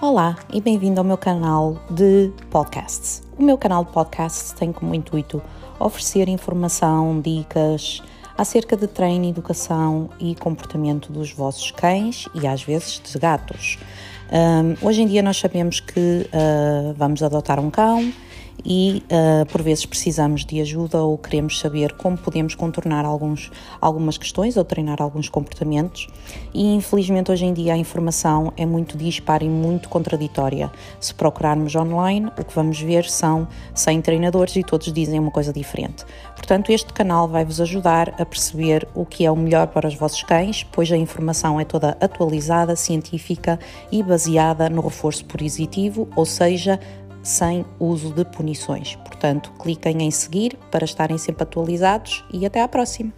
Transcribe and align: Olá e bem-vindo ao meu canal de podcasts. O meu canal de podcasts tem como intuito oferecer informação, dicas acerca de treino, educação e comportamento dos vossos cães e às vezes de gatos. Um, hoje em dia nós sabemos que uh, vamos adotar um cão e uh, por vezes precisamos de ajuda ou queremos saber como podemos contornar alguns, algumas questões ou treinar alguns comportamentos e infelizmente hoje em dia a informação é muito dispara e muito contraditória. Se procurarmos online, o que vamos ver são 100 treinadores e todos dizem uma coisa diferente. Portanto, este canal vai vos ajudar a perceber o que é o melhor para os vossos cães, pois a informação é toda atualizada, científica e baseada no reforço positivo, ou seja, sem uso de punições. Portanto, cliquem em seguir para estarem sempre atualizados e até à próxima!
Olá 0.00 0.36
e 0.54 0.60
bem-vindo 0.60 1.00
ao 1.00 1.04
meu 1.04 1.18
canal 1.18 1.76
de 1.90 2.30
podcasts. 2.50 3.20
O 3.36 3.42
meu 3.42 3.58
canal 3.58 3.84
de 3.84 3.90
podcasts 3.90 4.52
tem 4.52 4.72
como 4.72 4.94
intuito 4.94 5.42
oferecer 5.76 6.28
informação, 6.28 7.20
dicas 7.20 8.00
acerca 8.36 8.76
de 8.76 8.86
treino, 8.86 9.28
educação 9.28 10.08
e 10.20 10.36
comportamento 10.36 11.10
dos 11.10 11.32
vossos 11.32 11.72
cães 11.72 12.28
e 12.32 12.46
às 12.46 12.62
vezes 12.62 13.02
de 13.04 13.18
gatos. 13.18 13.76
Um, 14.30 14.86
hoje 14.86 15.02
em 15.02 15.06
dia 15.08 15.20
nós 15.20 15.36
sabemos 15.36 15.80
que 15.80 16.30
uh, 16.32 16.94
vamos 16.96 17.20
adotar 17.20 17.58
um 17.58 17.68
cão 17.68 18.12
e 18.64 19.02
uh, 19.04 19.46
por 19.46 19.62
vezes 19.62 19.86
precisamos 19.86 20.44
de 20.44 20.60
ajuda 20.60 21.02
ou 21.02 21.16
queremos 21.16 21.58
saber 21.58 21.92
como 21.92 22.16
podemos 22.16 22.54
contornar 22.54 23.04
alguns, 23.04 23.50
algumas 23.80 24.18
questões 24.18 24.56
ou 24.56 24.64
treinar 24.64 25.00
alguns 25.00 25.28
comportamentos 25.28 26.08
e 26.52 26.74
infelizmente 26.74 27.30
hoje 27.30 27.44
em 27.44 27.52
dia 27.52 27.74
a 27.74 27.76
informação 27.76 28.52
é 28.56 28.66
muito 28.66 28.96
dispara 28.96 29.44
e 29.44 29.48
muito 29.48 29.88
contraditória. 29.88 30.70
Se 31.00 31.14
procurarmos 31.14 31.74
online, 31.74 32.30
o 32.38 32.44
que 32.44 32.54
vamos 32.54 32.80
ver 32.80 33.04
são 33.04 33.46
100 33.74 34.02
treinadores 34.02 34.56
e 34.56 34.62
todos 34.62 34.92
dizem 34.92 35.18
uma 35.18 35.30
coisa 35.30 35.52
diferente. 35.52 36.04
Portanto, 36.34 36.70
este 36.70 36.92
canal 36.92 37.28
vai 37.28 37.44
vos 37.44 37.60
ajudar 37.60 38.14
a 38.18 38.24
perceber 38.24 38.86
o 38.94 39.04
que 39.04 39.24
é 39.24 39.30
o 39.30 39.36
melhor 39.36 39.68
para 39.68 39.88
os 39.88 39.94
vossos 39.94 40.22
cães, 40.22 40.64
pois 40.72 40.90
a 40.90 40.96
informação 40.96 41.60
é 41.60 41.64
toda 41.64 41.96
atualizada, 42.00 42.74
científica 42.76 43.58
e 43.90 44.02
baseada 44.02 44.68
no 44.68 44.80
reforço 44.80 45.24
positivo, 45.24 46.08
ou 46.16 46.24
seja, 46.24 46.78
sem 47.28 47.64
uso 47.78 48.10
de 48.10 48.24
punições. 48.24 48.96
Portanto, 48.96 49.52
cliquem 49.60 50.02
em 50.02 50.10
seguir 50.10 50.56
para 50.70 50.86
estarem 50.86 51.18
sempre 51.18 51.42
atualizados 51.42 52.24
e 52.32 52.46
até 52.46 52.62
à 52.62 52.66
próxima! 52.66 53.12